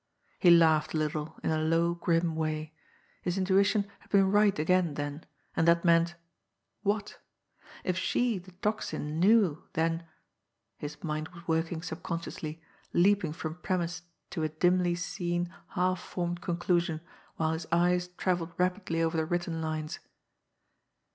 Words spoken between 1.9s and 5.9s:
grim way. His intuition had been right again then, and that